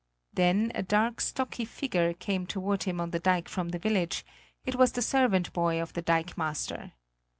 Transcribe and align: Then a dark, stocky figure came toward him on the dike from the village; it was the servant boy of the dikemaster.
Then 0.33 0.71
a 0.73 0.81
dark, 0.81 1.21
stocky 1.21 1.63
figure 1.63 2.13
came 2.13 2.47
toward 2.47 2.85
him 2.85 2.99
on 2.99 3.11
the 3.11 3.19
dike 3.19 3.47
from 3.47 3.69
the 3.69 3.77
village; 3.77 4.25
it 4.65 4.73
was 4.73 4.93
the 4.93 5.01
servant 5.03 5.53
boy 5.53 5.79
of 5.79 5.93
the 5.93 6.01
dikemaster. 6.01 6.93